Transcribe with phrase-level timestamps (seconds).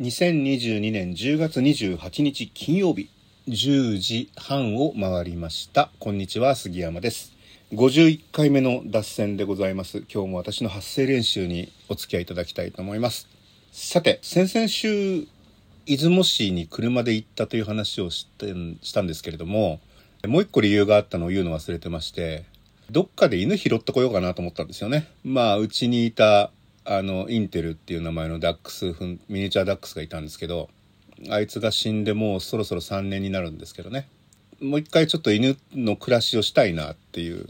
[0.00, 3.10] 2022年10月28日金曜日
[3.48, 5.90] 10時半を回りました。
[5.98, 7.32] こんにちは杉山です。
[7.72, 10.04] 51回目の脱線でございます。
[10.08, 13.26] 今日も私の発声練習にお付き合いいただきたいと思います。
[13.72, 15.26] さて先々週
[15.86, 19.80] 出雲市に車で行ったという話をしてしたんですけれども
[20.28, 22.44] もう一個理由があったのを言うの忘れてまして
[22.88, 25.08] どっかで犬拾ってこようかなと思ったんですよね。
[25.24, 26.52] まあうちにいた
[26.90, 28.94] あのインテルっていう名前のダックス
[29.28, 30.70] ミニチュアダックスがいたんですけど
[31.28, 34.08] あいつが死んでもうそろそろ3年になるんですけどね。
[34.60, 37.46] もう一回ちょっと犬の暮らしをしたいなっていう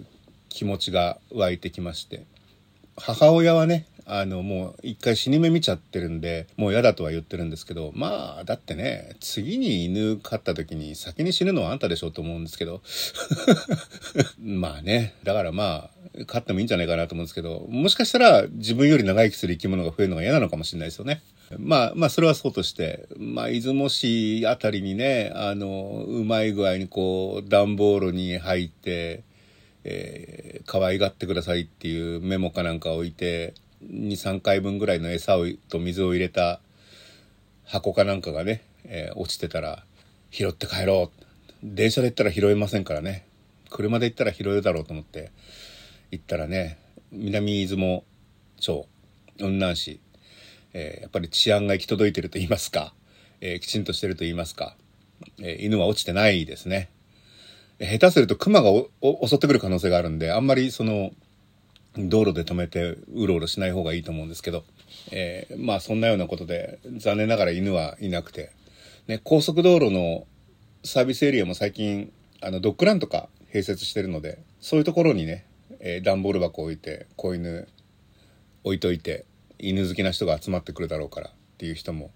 [0.49, 2.25] 気持ちが湧いてきまして。
[2.97, 12.83] 母親はねあのもう一回死に目見ちゃってるんでもう嫌だとは言ってるんですけどまあだってね次に犬飼った時に先に死ぬのはあんたでしょうと思うんですけど。
[14.43, 21.23] まあねだからまあ飼ってもいいんじゃないかなと思うんですけどもしかしたら自分より長生きする生き物が増えるのが嫌なのかもしれないですよね。
[21.59, 29.23] まあまあそれはそうとしてまあ出雲市あたりにねあのうまい具合にこう段ボールに入って
[29.91, 33.55] えー、可愛がってくださいっていうメモかなんか置いて
[33.91, 36.61] 23回分ぐらいの餌をと水を入れた
[37.65, 39.85] 箱かなんかがね、えー、落ちてたら
[40.31, 41.25] 拾って帰ろう
[41.63, 43.27] 電車で行ったら拾えませんからね
[43.71, 45.31] 車で行ったら拾えるだろうと思って
[46.11, 46.79] 行ったらね
[47.11, 48.05] 南出雲
[48.61, 48.87] 町
[49.39, 50.01] 雲南市、
[50.73, 52.93] えー、やっぱり治安が行き届いてると言いますか、
[53.41, 54.77] えー、きちんとしてると言いますか、
[55.39, 56.91] えー、犬は落ちてないですね。
[57.81, 61.13] 下手すると熊が襲ってくる可能性があるんであんまりその
[61.97, 64.65] 道路で止めてうろうろしない方がいいと思うんですけど、
[65.13, 68.51] えー、まあそんなようなことで残念ながら犬はいなくて、
[69.07, 70.27] ね、高速道路の
[70.85, 75.47] サービスエリアも最近あのドッグランとか併設してるのでそういうところにね、
[75.81, 77.69] えー、段ボール箱置いて子犬
[78.65, 79.25] 置いといて
[79.59, 82.11] 犬好きな人が集まってくるだろうからっていう人も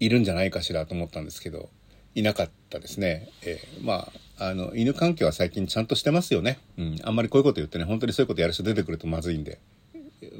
[0.00, 1.70] いるんじゃないかしらと思ったんですけど
[2.14, 3.28] いなかったですね。
[3.44, 6.58] えー、まあ、あの、犬環境は最近ちゃんとしてますよね。
[6.76, 6.96] うん。
[7.04, 9.60] あんまりこういうこと言ってね、本当にそういうことやる人出てくるとまずいんで。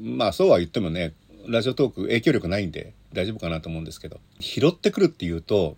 [0.00, 1.15] まあ、そうは言ってもね、
[1.47, 4.21] ラジオトーク影響力ないんで大丈夫かなと思うんですけど。
[4.41, 5.77] 拾ってくるっていうと、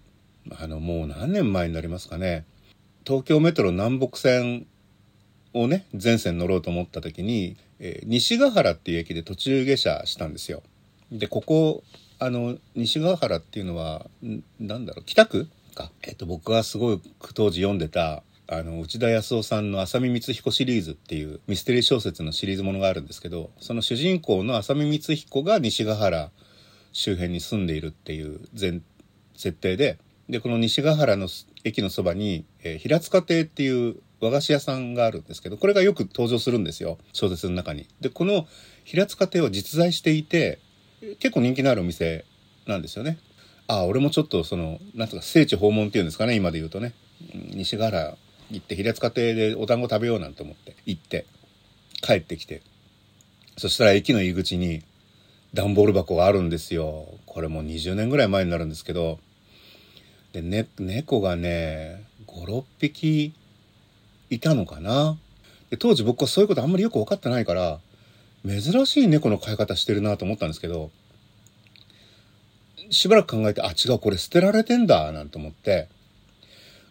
[0.58, 2.46] あの、もう何年前になりますかね。
[3.06, 4.66] 東京メトロ南北線
[5.54, 10.62] をね、全線乗ろうと思った時に、えー、西ヶ原っていう駅で途中下車したんですよ。
[11.10, 11.82] で、ここ、
[12.18, 14.06] あの、西ヶ原っていうのは、
[14.58, 15.48] なんだろう、北区？
[15.74, 15.90] か。
[16.02, 26.30] えっと、僕がすごく当時読んでた、あの、内田康夫さんの浅見光彦シリーズっていうミステリー小説のシリーズものがあるんですけど、その主人公の浅見光彦が西ヶ原
[26.92, 28.80] 周辺に住んでいるっていう前、
[29.36, 31.28] 設定で、で、この西ヶ原の
[31.64, 36.98] 駅のそばに、えー、平塚亭っていう和菓子屋さんがあるんですけど、これがよく登場するんですよ。
[37.12, 37.88] 小説の中に。
[38.00, 38.46] で、この
[38.84, 40.58] 平塚亭は実在していて、
[41.18, 42.24] 結構人気のあるお店
[42.66, 43.18] なんですよね。
[43.70, 46.92] ああ俺もちょっとそのなんとか聖地訪問っていうんですかね今で言うとね
[47.54, 48.16] 西ヶ原
[48.50, 51.24] 行って平塚亭でお団子食べようなんて思って行って
[52.02, 52.62] 帰ってきて
[53.56, 54.82] そしたら駅の入り口に
[55.54, 59.20] 段ボール箱があるんですよこれもう20年ぐらい前になるんですけど
[60.32, 63.34] で、ね、猫がね56匹
[64.30, 65.18] いたのかな？
[65.68, 67.80] で当時僕はそういうことあんまりよく分かってないから
[68.46, 70.90] 珍しい猫の飼い方してるなと思ったんですけど
[72.92, 75.86] しばらく考えて、あ、違う、これ捨てられてんだ、なんて思って、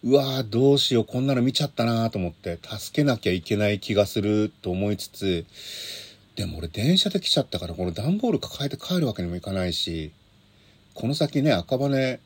[0.01, 5.45] うわーどうしよう、こんなの見ちゃったなと思って、助けなきゃいけない気がすると思いつつ、
[6.37, 10.13] でも俺電車で来ちゃったから、この段ボール抱えて帰るわけにもいかないし、
[10.93, 12.19] この先ね、赤羽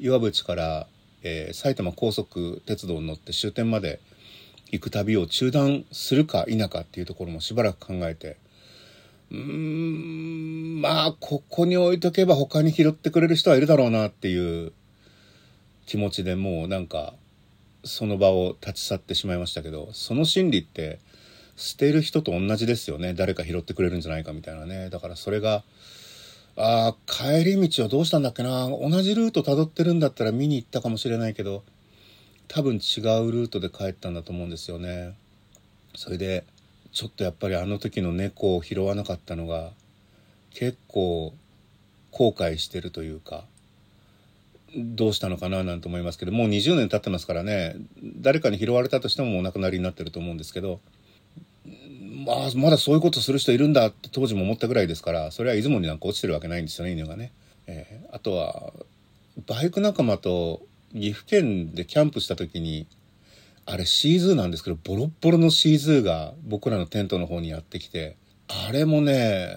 [0.00, 0.86] 岩淵から、
[1.22, 4.00] えー、埼玉高速鉄道に乗って終点まで
[4.70, 8.36] 行く旅を中断するか否かっていうところもしばらく考えて、
[9.30, 14.72] うーん、まあ、ここに置いとけば他に拾ってくれる人はいるだろうなっていう
[15.86, 17.14] 気持ちでもうなんか、
[17.84, 20.98] その場を立ち去ってしまいましたけど、その心理って
[21.56, 23.14] 捨てる人と同じですよね。
[23.14, 24.90] 誰か拾ってくれるんじゃないかみたいなね。
[24.90, 25.64] だからそれが、
[26.56, 28.68] ああ、帰り道はどうしたんだっけな。
[28.68, 31.62] 同じルート辿ってるんだったら見に行ったかもしれないけど、
[32.48, 35.16] 多分違うルートで帰ったんだと思うんですよね。
[35.94, 36.44] それで、
[36.92, 39.72] ちょっとやっぱりあの時の猫を拾わなかったのが
[40.50, 41.34] 結構
[42.10, 43.44] 後悔してるというか
[44.74, 50.80] どうしたのかななんて思いますけどもう20年経ってますからね誰かに拾われたとしてもお亡くなりになってると思うんですけど
[52.26, 57.32] まあまだそういうことする人いるんだって当時も思ったぐらいですからそれは出雲になんか落ちてるわけないんですよね犬がね。
[57.66, 58.72] えー、あとは
[59.46, 60.62] バイク仲間と
[60.92, 62.86] 岐阜県でキャンプした時に
[63.66, 68.16] あれシーズーなんですけど、ボロッボロのシーズーが僕らのテントの方にやってきて、
[68.48, 69.54] あれもね、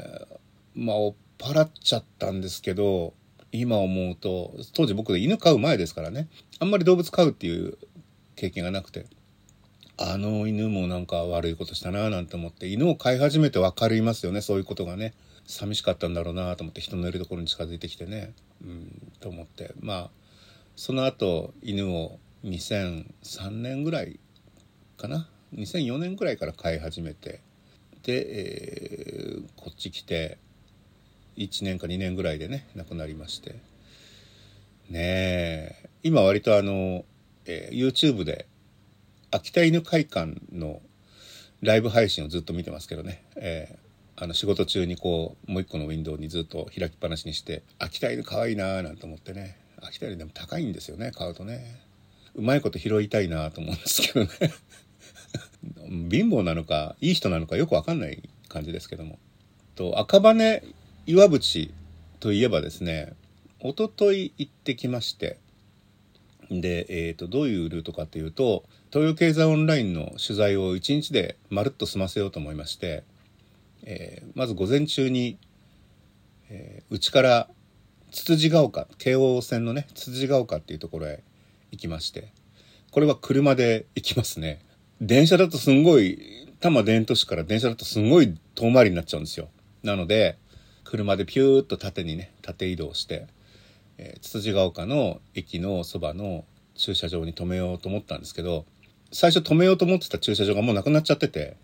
[0.76, 3.14] まあ、追っ払っちゃったんですけど、
[3.52, 6.30] 今思うと当時僕犬飼う前ですからね
[6.60, 7.78] あんまり動物飼うっていう
[8.36, 9.08] 経験がなくて
[9.98, 15.14] あの犬もなんか悪いことしたななんて思って犬を飼い始めて分かりますよねそういうことがね。
[15.48, 18.32] 寂しかったんだろうなと思って人のいるところに近づいてきてね。
[18.64, 19.74] うんと思って。
[19.82, 20.10] まあ
[20.82, 24.20] その後犬を2003年ぐらい
[24.98, 27.40] かな？2004年ぐらいから飼い始めて
[28.02, 28.26] で、
[28.96, 30.40] えー、こっち来て
[31.38, 33.60] 1年か2年ぐらいでね亡くなりまして。
[34.90, 37.06] ねえ今割とあの、
[37.46, 38.48] えー、YouTube で
[39.30, 40.82] 秋田犬会館の
[41.62, 49.62] ライブ配信をずっと見てますけどね、えー、あの仕事中にこうもう一個のウィンドウにずっと開きっぱなしにして秋田犬かわいいなーなんて思ってね。
[49.82, 51.82] 秋田犬でも高いんですよね買うとね。
[52.34, 54.30] うまいこと拾いたいなと思うんですけどね。
[56.10, 59.20] 貧乏なのかいい人なのかよくわかんない感じですけども。
[59.76, 60.64] と赤羽
[61.06, 61.74] 岩淵
[62.20, 63.14] といえばですね
[63.60, 65.38] 一昨日行ってきまして。
[66.50, 73.04] で、えーと、どういうルートかというと東洋経済オンラインの取材を1日でまるっと済ませようと思いまして、
[73.84, 75.38] えー、まず午前中に
[76.90, 77.50] うち、えー、から
[78.12, 81.24] つつじが丘京王線のねつつじが丘っていうところへ
[81.72, 82.32] 行きまして
[82.92, 84.60] これは車で行きますね。
[85.00, 89.48] 電車だとすんごい多摩田園都市から電車だとすんごい遠回りになっちゃうんですよ。
[89.82, 90.38] なので
[90.84, 93.28] 車でピューッと縦にね縦移動して、
[93.98, 96.44] え、つつじが丘の駅のそばの
[96.76, 98.66] 駐車場に止めようと思ったんですけど
[99.14, 101.56] 最初止めようと思ってた駐車場がもうなくなっちゃってて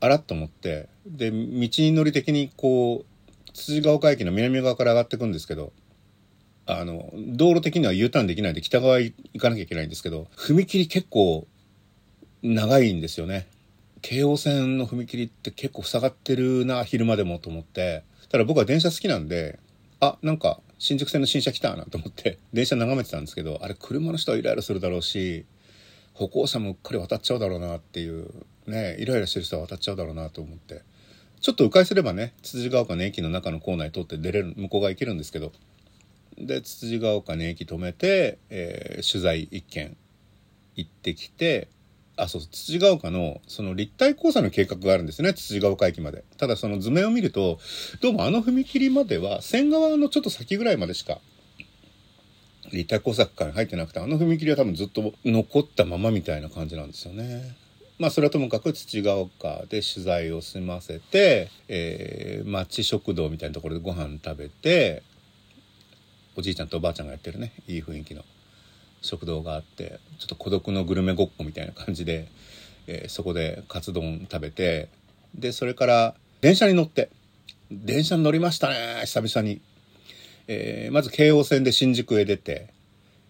[0.00, 1.36] あらっと思ってで道
[1.70, 3.15] のり的にこう
[3.56, 5.72] つつじが丘駅の南側から上がってくんですけど
[6.66, 11.46] あの道路的には U ターンできないで北側行かなきゃいけないんですけど踏切結構
[12.42, 13.48] 長いんですよね
[14.02, 19.58] 京王線の踏切って結構塞がってるな昼間でもと思ってただ僕は電車好きなんで、
[20.00, 25.46] あ、なんか新宿線の新車来たなと思って電車眺めてたんですけど、あれ車の人はイライラするだろうし、
[26.12, 28.28] 歩行者もうっかり渡っちゃうだろうなっていう、
[28.66, 30.82] ね、イライラしてる人は渡っちゃうだろうなと思って。
[31.46, 35.52] ちょっと迂回すればね、つつじが丘の駅の中の構内通って出れる、向こう側行けるんですけど、
[36.36, 39.96] で、つつじが丘に駅止めて、えー、取材一件
[40.74, 41.68] 行ってきて、
[42.16, 46.24] あ、そう、土ヶ丘の、その立体交差の計画があるんですね、土ヶ丘駅まで。
[46.36, 47.60] ただその図面を見ると、
[48.00, 51.20] どうもあの踏切までは、線側のちょっと先ぐらいまでしか、
[52.72, 57.54] 立体工作区間入ってなくて、あの踏切は多分ずっと残ったままみたいな感じなんですよね。
[57.98, 65.02] まあそれはともかく土ヶ丘で取材を済ませて、えー、町食堂みたいなところでご飯食べて、
[66.36, 68.24] おじいちゃんとおばあちゃんがやってるね、いい雰囲気の。
[69.02, 72.26] 食堂があってちょっと孤独のグルメごっこみたいな感じで、
[72.88, 74.88] えー、そこでカツ丼食べて
[75.34, 77.10] でそれから電車に乗って
[77.70, 79.60] 電車に乗りましたね久々に、
[80.48, 82.72] えー、まず京王線で新宿へ出て、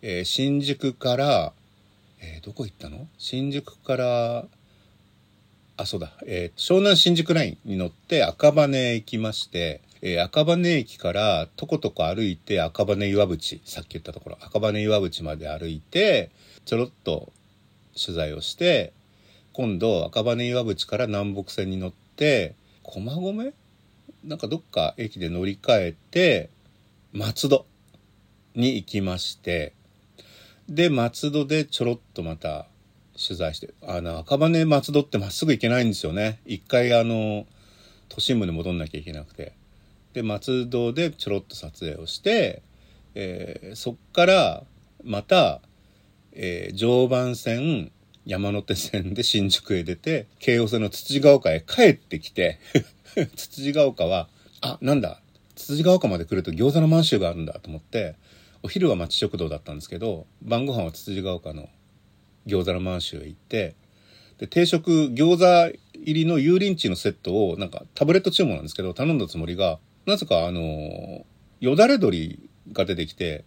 [0.00, 1.52] えー、新宿から、
[2.22, 3.06] えどこ行ったの？
[3.18, 4.44] 新宿から
[5.76, 16.31] あそうだ、え湘南新宿ラインに乗って赤羽へ行きましてえー、赤羽駅からとことこ歩いて赤羽岩淵、さっき言ったところ、赤羽岩淵まで歩いて、
[16.64, 17.32] ちょろっと
[18.00, 18.93] 取材をして、
[19.52, 23.52] 今度赤羽岩淵から南北線に乗って、駒込？
[24.25, 26.50] なんかどっか駅で乗り換えて、
[27.12, 27.67] 松戸
[28.55, 29.73] に行きまして、
[30.68, 32.66] で、松戸でちょろっとまた
[33.16, 36.40] 取材して、あの、赤羽松戸ってまっすぐ行けないんですよね。
[36.46, 37.46] 一回あの、
[38.08, 39.52] 都心部に戻んなきゃいけなくて。
[40.16, 42.62] で松戸でちょろっと撮影をして、
[43.14, 44.62] えー、そっから
[45.04, 45.61] また、
[46.32, 47.92] えー、常磐線
[48.25, 52.58] 山手線で新宿へ出て京王線の土ヶ丘へ帰ってきて
[53.37, 54.30] 土ヶ丘は
[54.62, 55.20] あなんだ
[55.54, 58.14] 土ヶ丘まで来ると餃子の満州があるんだと思って
[58.62, 61.68] お昼は町食堂だったんですけど晩ご飯は土ヶ丘の
[62.47, 63.75] 餃子の満州へ行って
[64.38, 71.26] で定食餃子入りの油淋鶏のセットをなんかタブレット注文なんですけど頼んだつもりがなぜかあの、
[71.61, 73.45] よだれ鶏が出てきて、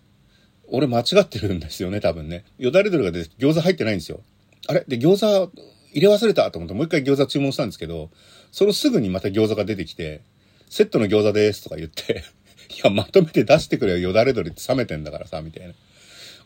[0.68, 2.44] 俺間違ってるんですよね、多分ね。
[2.58, 4.20] よだれ鶏が出て餃子入ってないんですよ。
[4.68, 4.84] あれ？
[4.86, 5.51] で、餃子
[5.94, 8.10] 入れ忘れたと思ってもう一回餃子注文したんですけど、
[8.51, 10.22] そのすぐにまた餃子が出てきて、
[10.70, 12.25] セットの餃子ですとか言って
[12.75, 15.74] いや、まとめて出してくれよ、よだれ鶏って冷めてんだからさ、みたいな。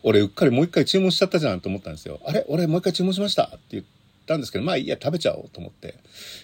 [0.06, 2.20] 俺、うっかりもう一回注文しちゃったじゃんと思ったんですよ。
[2.26, 2.44] あれ？
[2.48, 3.44] 俺もう一回注文しました？
[3.44, 3.84] って言っ
[4.26, 5.94] たんですけど、まあいいや、食べちゃおうと思って。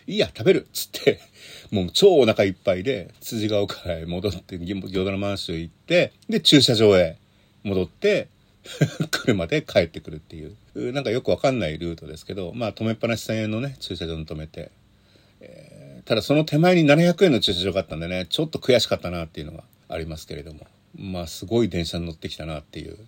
[0.06, 1.20] いいや、食べるっつって
[1.70, 7.18] もう超お腹いっぱいで、辻ヶ丘へ戻って、餃子の満州行って、で、駐車場へ
[7.62, 8.28] 戻って、
[9.10, 14.70] 車で帰ってくるっていう、なんかよくわかんないルートですけど、まあ止めっぱなし1000円のね、駐車場に止めて、
[15.42, 20.66] えー、ただその手前に700円の駐車場があったんでね、ちょっと悔しかったなっていうのがありますけれども。
[20.96, 22.98] まあすごい電車に乗ってきたなっていう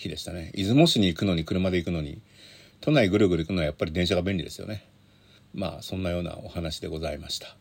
[0.00, 0.50] 日でしたね。
[0.54, 2.20] 出雲市に行くのに車で行くのに
[2.80, 4.84] 都内ぐるぐる行くのはやっぱり電車が便利ですよね。
[5.54, 7.59] まあそんなようなお話でございました。